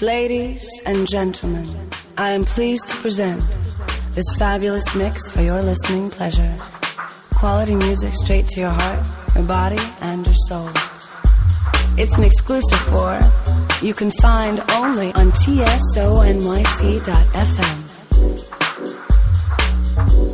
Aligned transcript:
Ladies 0.00 0.64
and 0.86 1.08
gentlemen, 1.08 1.66
I 2.16 2.30
am 2.30 2.44
pleased 2.44 2.88
to 2.88 2.96
present 2.98 3.42
this 4.14 4.32
fabulous 4.38 4.94
mix 4.94 5.28
for 5.28 5.42
your 5.42 5.60
listening 5.60 6.08
pleasure. 6.08 6.54
Quality 7.34 7.74
music 7.74 8.14
straight 8.14 8.46
to 8.48 8.60
your 8.60 8.70
heart, 8.70 9.04
your 9.34 9.42
body, 9.42 9.82
and 10.00 10.24
your 10.24 10.36
soul. 10.46 10.68
It's 11.98 12.16
an 12.16 12.22
exclusive 12.22 12.78
for 12.78 13.18
you 13.84 13.92
can 13.92 14.12
find 14.12 14.60
only 14.74 15.12
on 15.14 15.32
tsonyc.fm. 15.32 16.38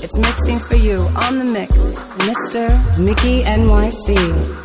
It's 0.04 0.18
mixing 0.18 0.58
for 0.58 0.76
you 0.76 0.98
on 1.16 1.38
the 1.38 1.46
mix, 1.46 1.74
Mr. 2.18 2.98
Mickey 3.02 3.42
NYC. 3.42 4.63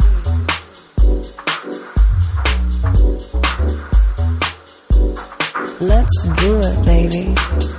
Let's 5.82 6.26
do 6.26 6.60
it, 6.60 6.86
baby. 6.86 7.79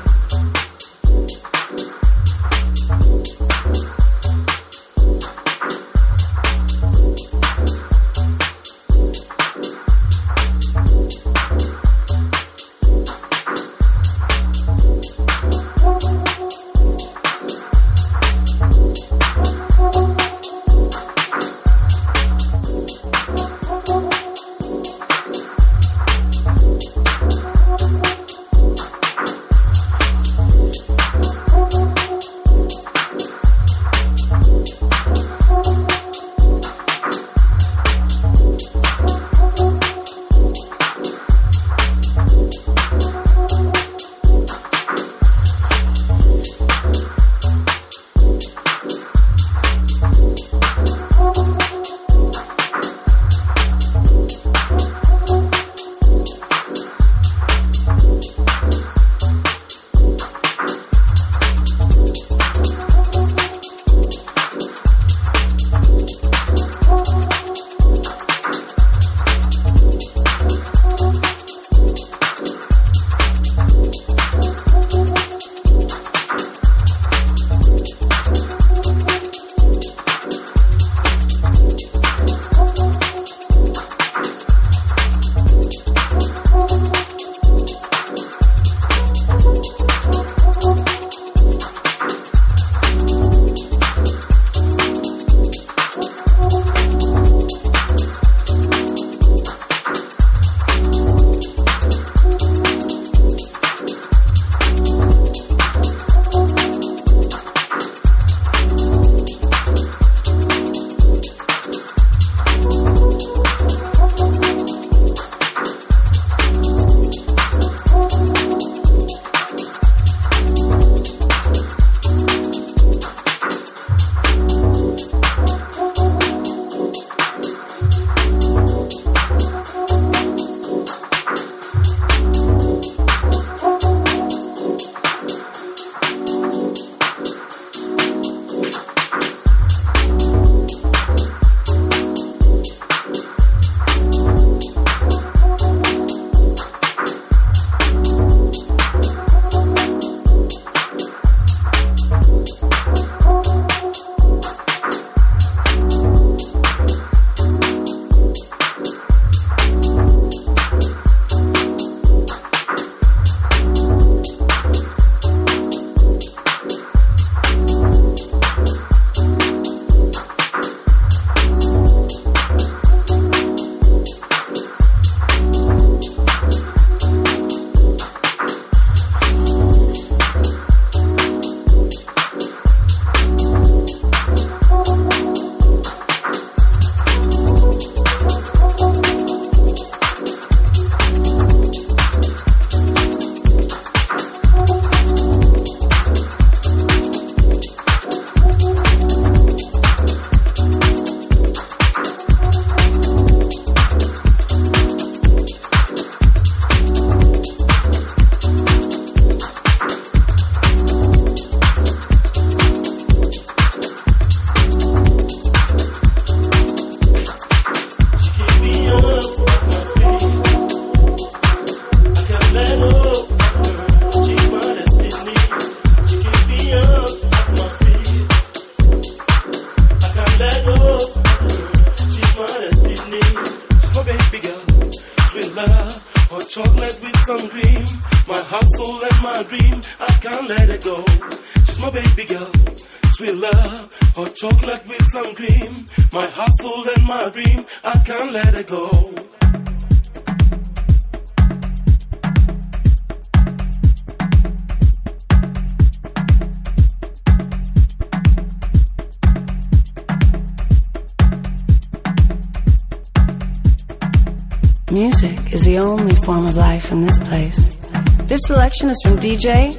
DJ 269.20 269.76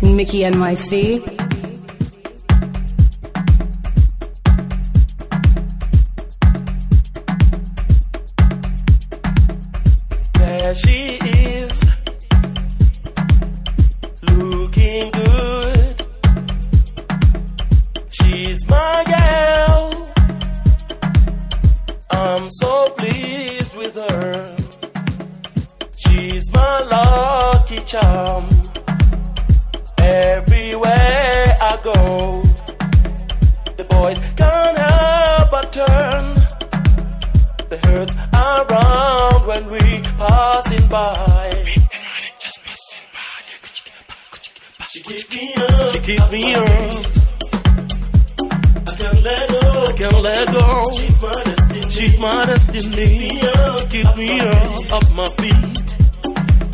Mickey 0.00 0.40
NYC. 0.44 1.41
Passing 40.18 40.86
by. 40.88 41.64
She 44.92 45.00
keep 45.02 45.30
me 45.32 45.54
up. 45.56 45.94
She 45.94 46.00
keep 46.00 46.32
me 46.32 46.54
up. 46.54 46.66
I 48.88 48.92
can't 48.98 49.22
let 49.22 49.48
go. 49.48 49.62
Can't 49.96 50.22
let 50.22 50.46
go. 50.52 50.84
She's 50.94 51.22
my 51.22 51.32
destiny. 51.44 51.82
She's 51.92 52.18
my 52.18 52.44
destiny. 52.46 53.28
She 53.30 53.86
keep 53.88 54.16
me 54.16 54.40
up, 54.40 54.92
up 54.92 55.06
my 55.14 55.26
feet. 55.38 55.78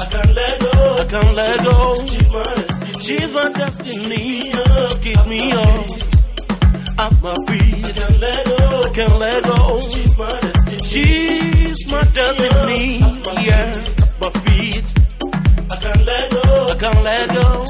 I 0.01 0.05
can't 0.13 0.35
let 0.35 0.61
go. 0.61 0.73
I 0.99 1.05
can't 1.11 1.35
let 1.37 1.65
go. 1.65 1.95
She's 2.07 2.33
my 2.33 2.43
destiny. 2.43 3.03
She's 3.05 3.35
my 3.35 3.53
destiny. 3.53 4.41
She 4.41 4.99
keep 5.05 5.27
me 5.29 5.53
up, 5.53 5.87
up 6.99 7.13
my 7.23 7.35
feet. 7.47 7.85
I 7.85 7.93
can't 7.93 8.21
let 8.21 8.47
go. 8.47 8.57
I 8.57 8.91
can't 8.95 9.19
let 9.19 9.43
go. 9.45 9.81
She's 9.81 10.19
my 10.19 10.29
destiny. 10.29 10.79
She's 10.89 11.58
my 11.99 12.05
destiny. 12.13 12.99
Yeah, 13.43 13.75
up 14.23 14.35
my 14.35 14.41
feet. 14.47 14.87
I 15.73 15.77
can't 15.83 16.03
let 16.07 16.25
go. 16.31 16.43
I 16.71 16.77
can't 16.83 17.03
let 17.09 17.25
go. 17.35 17.65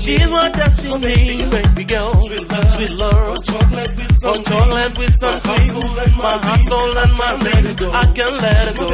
She's 0.00 0.28
what 0.30 0.52
my 0.52 0.58
destiny, 0.58 1.42
baby 1.50 1.84
girl. 1.84 2.14
Sweet 2.20 2.46
love, 2.50 3.02
love. 3.02 3.44
chocolate 3.44 3.92
with 3.98 4.16
some 4.22 4.40
chocolate 4.44 4.98
with 4.98 5.16
some 5.18 5.38
cream. 5.44 5.74
My 6.22 6.36
heart, 6.46 6.62
soul, 6.70 6.98
and 7.02 7.14
my 7.18 7.32
baby 7.42 7.74
girl. 7.74 7.92
I 7.92 8.04
can't 8.14 8.36
let 8.44 8.64
it 8.70 8.76
go. 8.78 8.88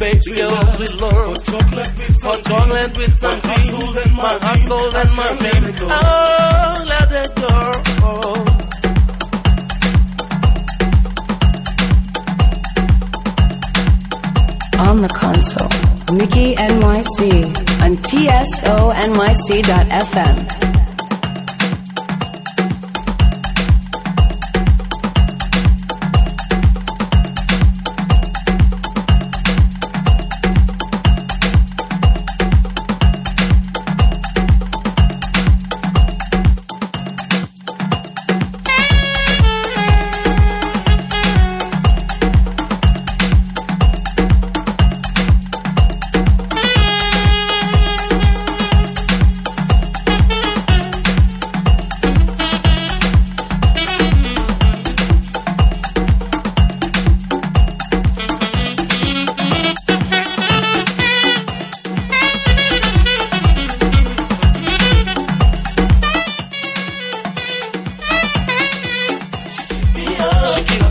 Baby 0.00 0.32
girl, 0.36 0.72
sweet 0.76 0.94
love. 1.00 1.44
chocolate 1.48 1.92
with 1.96 2.16
some 2.22 2.40
chocolate 2.48 2.92
with 2.98 3.18
some 3.18 3.40
cream. 3.40 4.16
My 4.16 4.36
heart, 4.44 4.60
soul, 4.68 4.96
and 5.00 5.12
my 5.16 5.30
baby 5.40 5.72
girl. 5.78 5.88
Oh, 5.90 6.84
let 6.92 7.08
it 7.22 7.32
go. 7.36 7.48
Oh. 8.04 8.49
On 14.80 14.96
the 15.02 15.08
console, 15.08 15.68
Mickey 16.16 16.54
NYC 16.56 17.46
on 17.82 17.96
TSONYC.FM. 17.96 18.80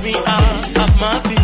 Me 0.09 0.15
ah, 0.25 0.81
up, 0.81 0.89
up 0.89 0.99
my 0.99 1.29
feet. 1.29 1.38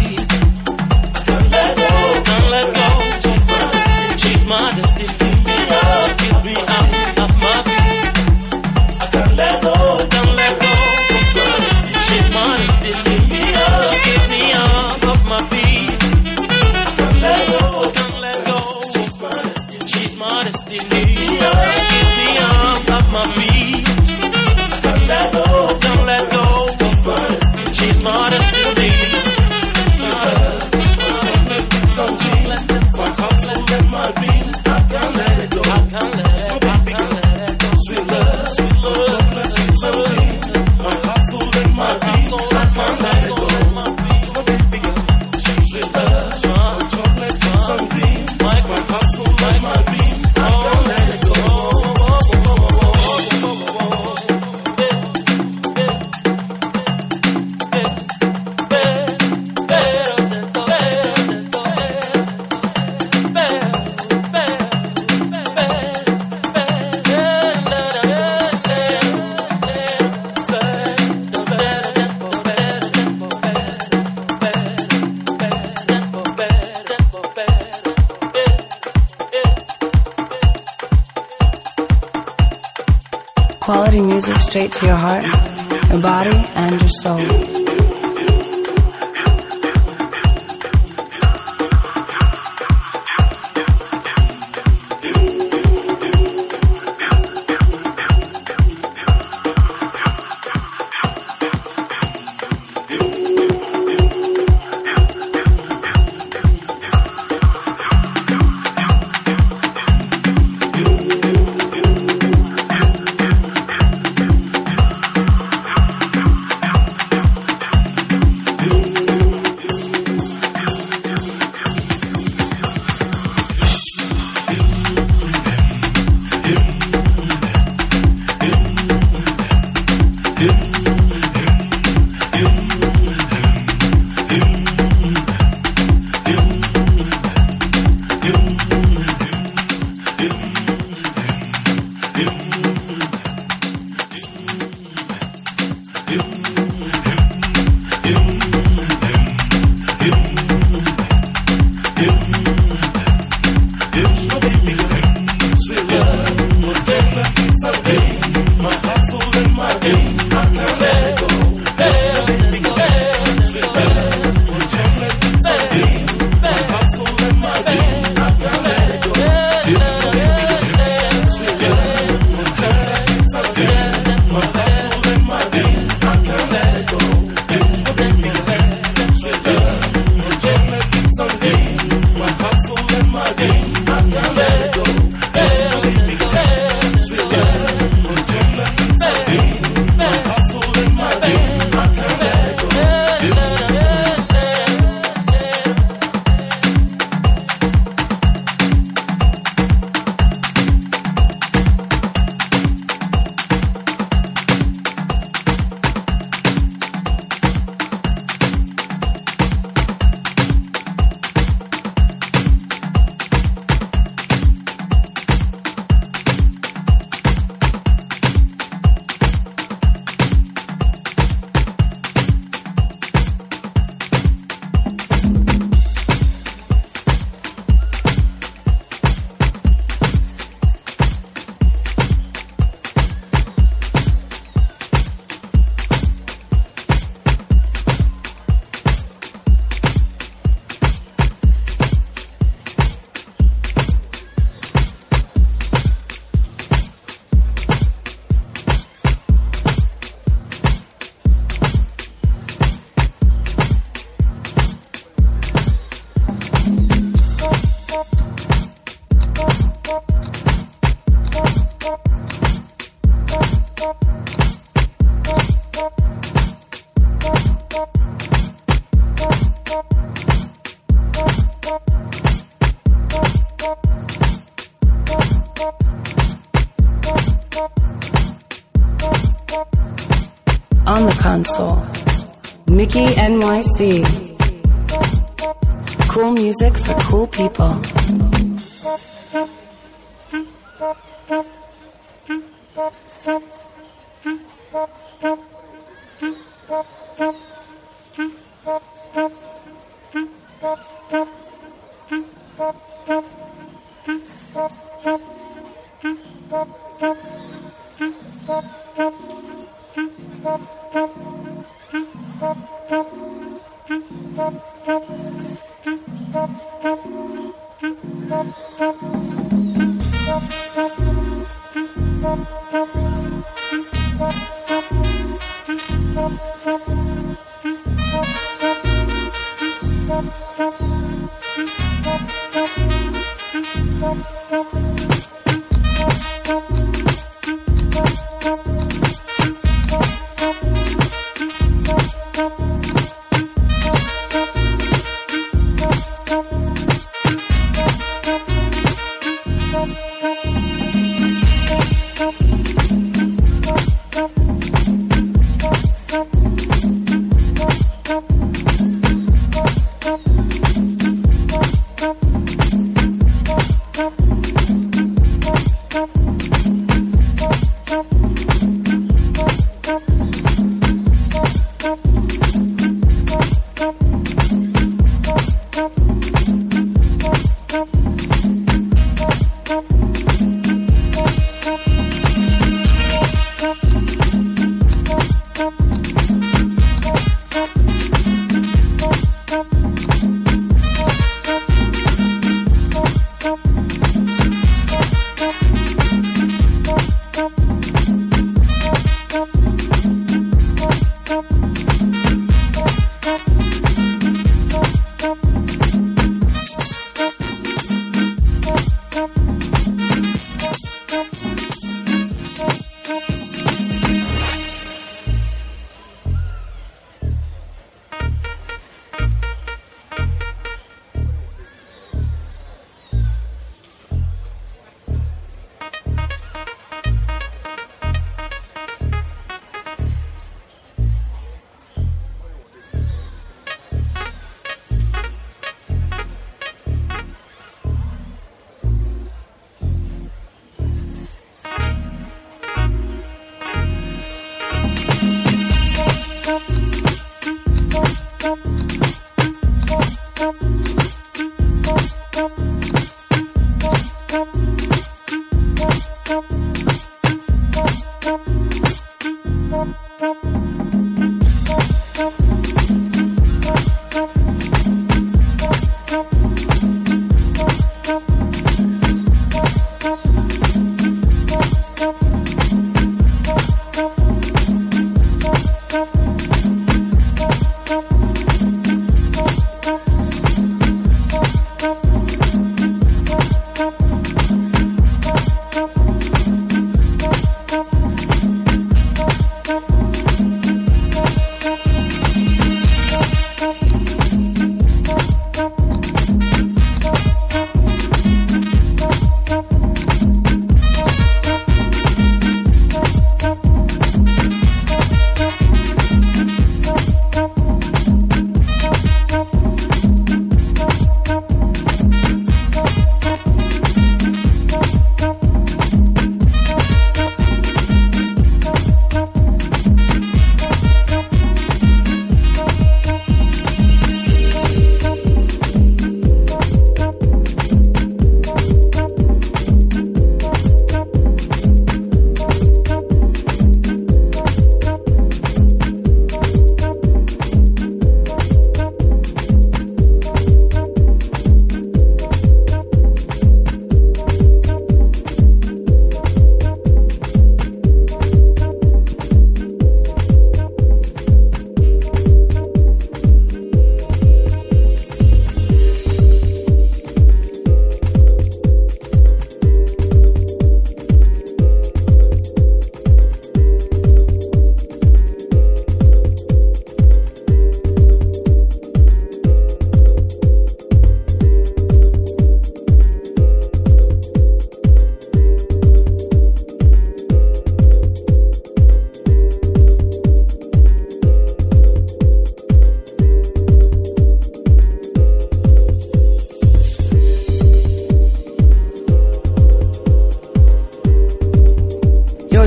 To 85.26 85.55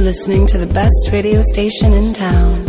listening 0.09 0.47
to 0.47 0.57
the 0.57 0.67
best 0.69 1.13
radio 1.13 1.43
station 1.43 1.93
in 1.93 2.15
town. 2.15 2.68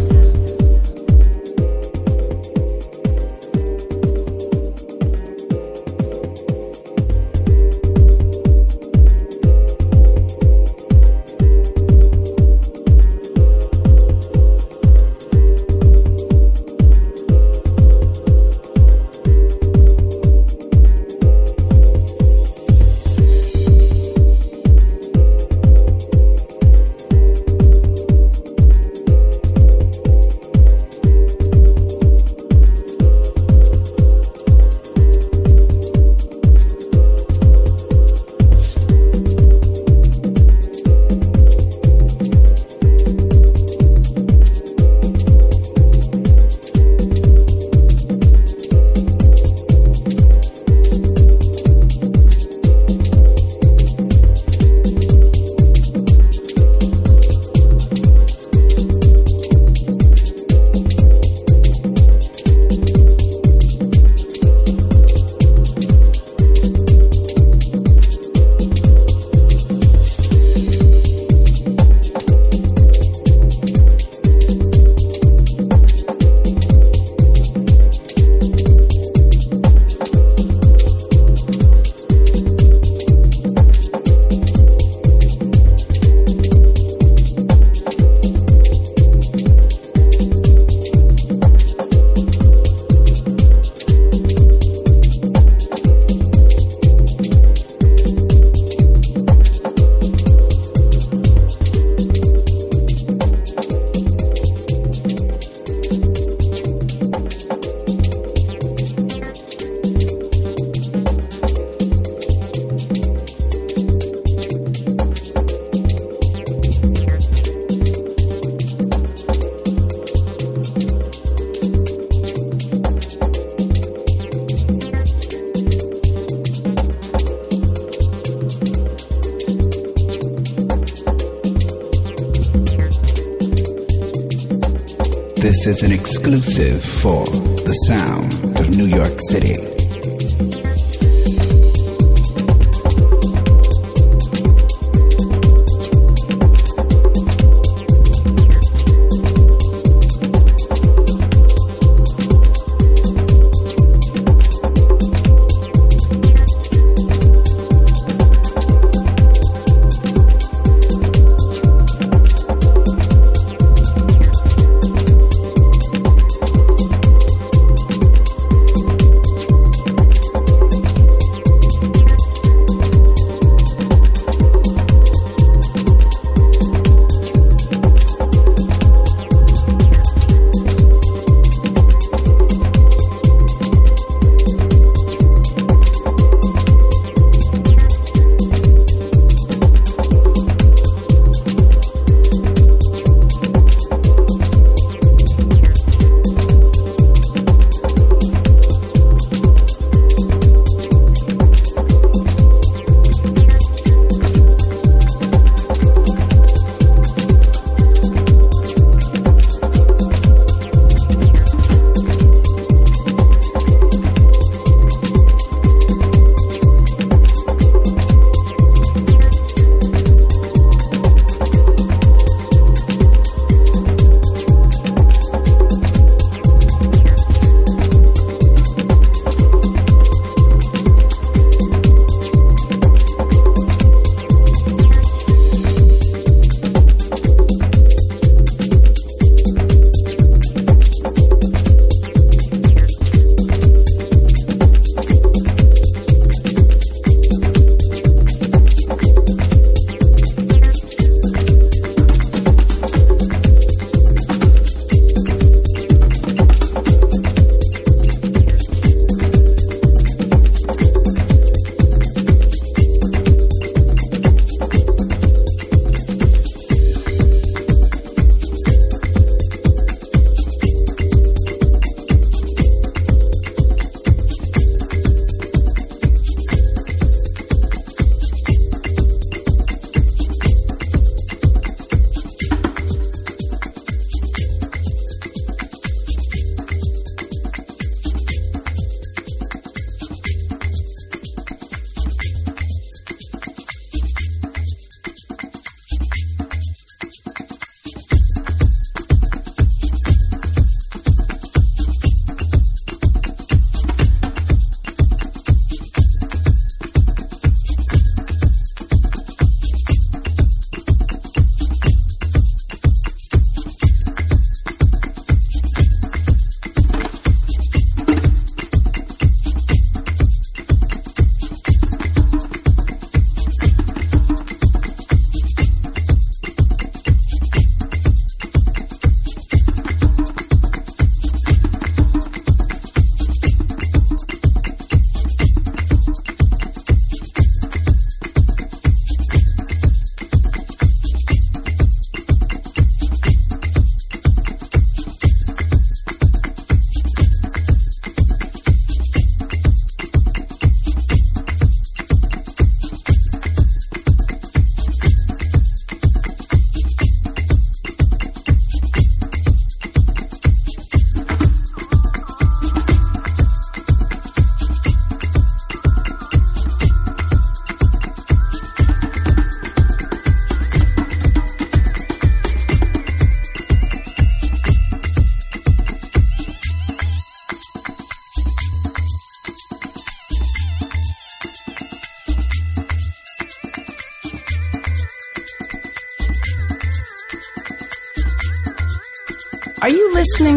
This 135.59 135.81
is 135.81 135.83
an 135.83 135.91
exclusive 135.91 136.81
for 136.81 137.25
the 137.25 137.73
sound 137.85 138.31
of 138.57 138.77
New 138.77 138.87
York 138.87 139.19
City. 139.29 139.78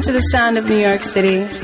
To 0.02 0.10
the 0.10 0.20
sound 0.32 0.58
of 0.58 0.68
New 0.68 0.78
York 0.78 1.00
City? 1.02 1.61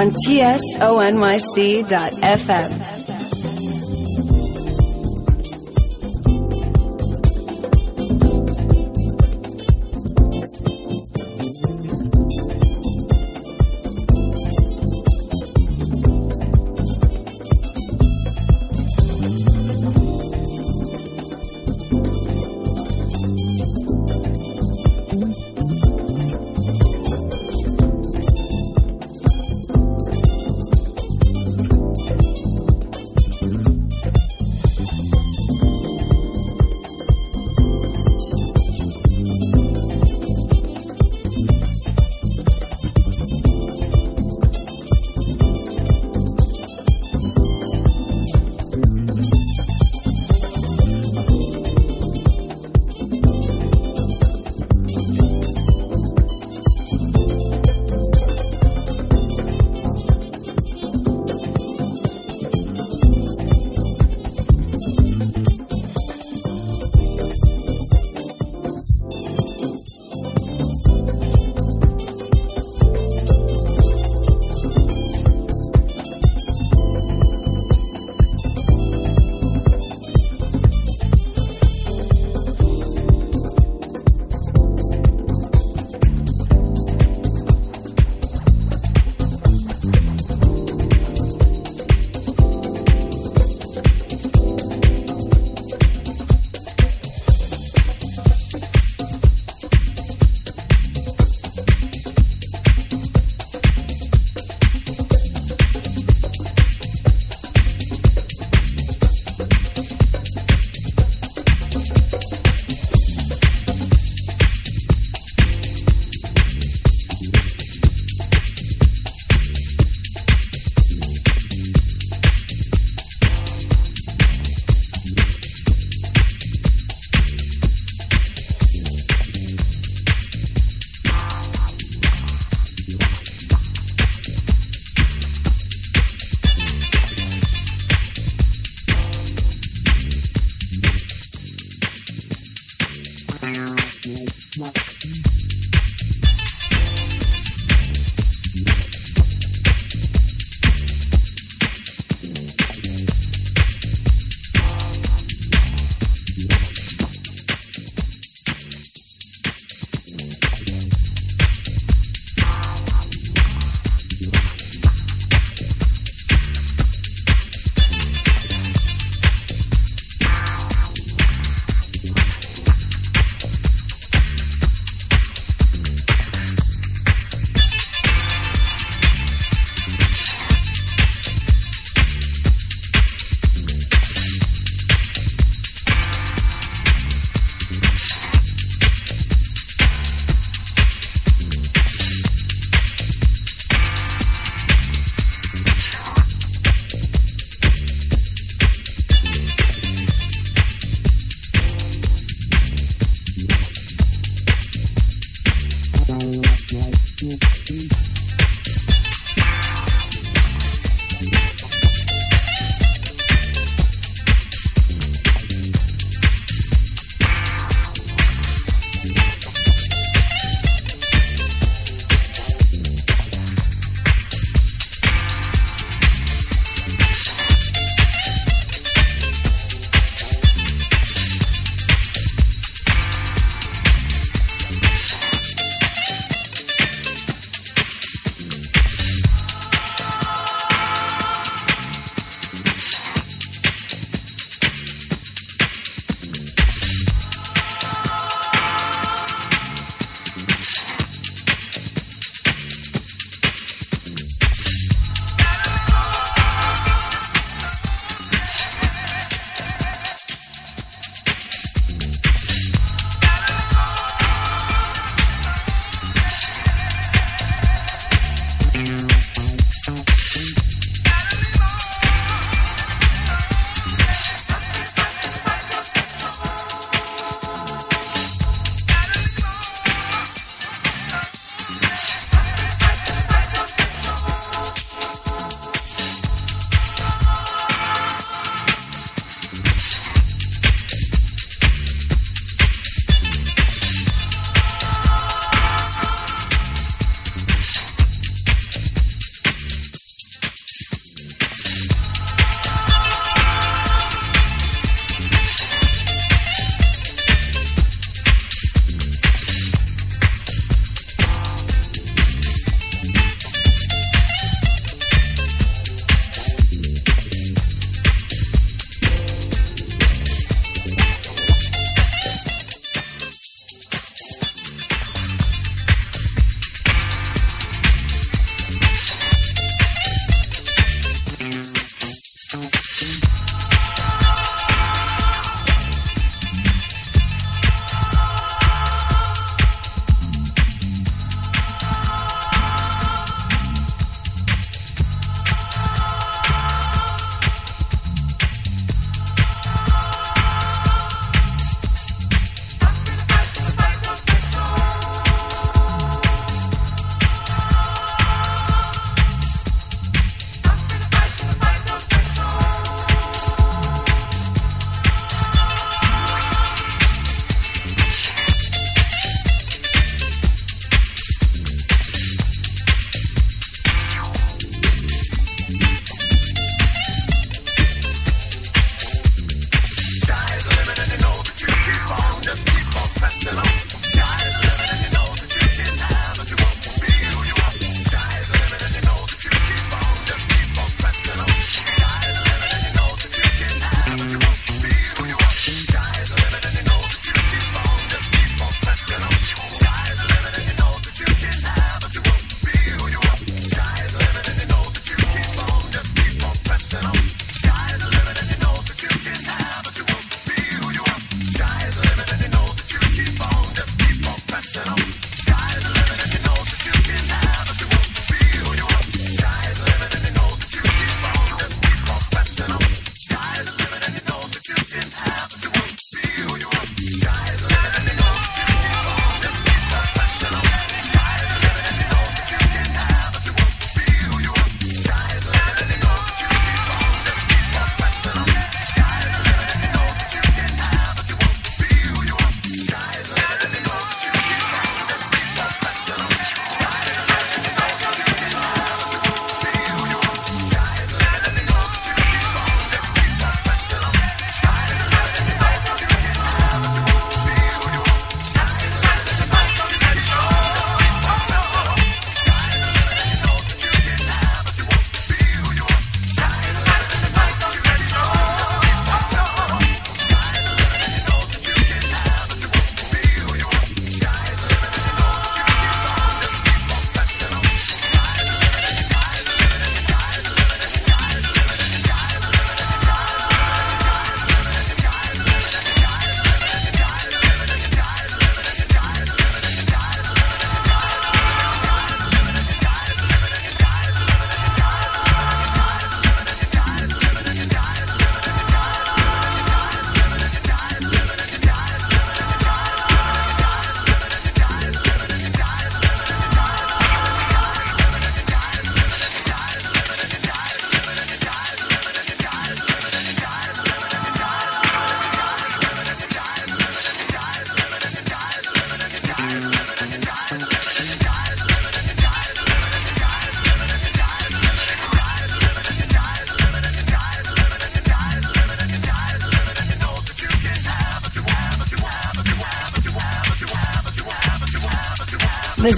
On 0.00 0.10
tsonyc.fm. 0.24 1.20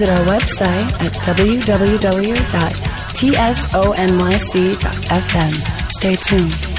Visit 0.03 0.19
our 0.19 0.27
website 0.27 0.91
at 1.01 1.13
www.tsonyc.fm. 1.23 2.33
Stay 5.93 6.17
tuned. 6.17 6.72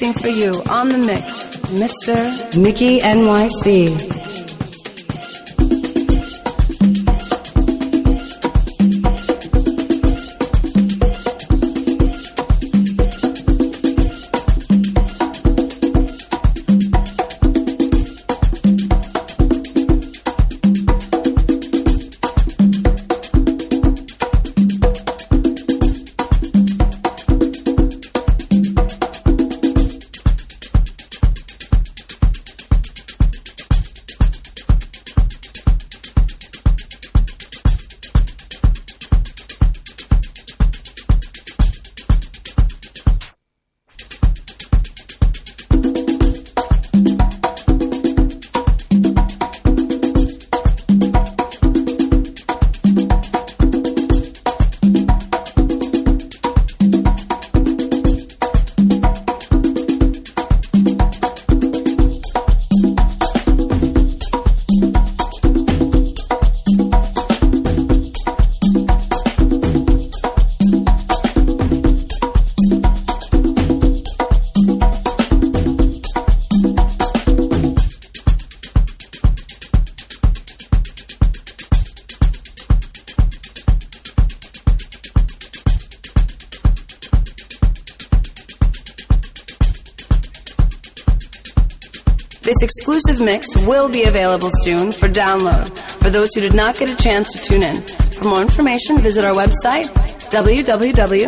Mixing 0.00 0.22
for 0.22 0.28
you 0.28 0.50
on 0.70 0.88
the 0.88 0.98
mix, 0.98 1.56
Mr. 1.68 2.62
Mickey 2.62 3.00
NYC. 3.00 4.19
Will 93.66 93.88
be 93.88 94.04
available 94.04 94.50
soon 94.52 94.92
for 94.92 95.08
download 95.08 95.68
for 96.02 96.10
those 96.10 96.32
who 96.34 96.40
did 96.40 96.54
not 96.54 96.76
get 96.76 96.90
a 96.90 96.96
chance 96.96 97.32
to 97.32 97.38
tune 97.38 97.62
in. 97.62 97.82
For 98.12 98.24
more 98.24 98.42
information, 98.42 98.98
visit 98.98 99.24
our 99.24 99.34
website 99.34 99.86
www.tsonyc.fm. 100.30 101.20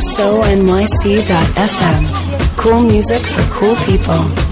on 0.00 0.56
tsonyc.fm. 0.56 2.00
Cool 2.56 2.82
music 2.82 3.20
for 3.20 3.42
cool 3.52 3.76
people. 3.84 4.49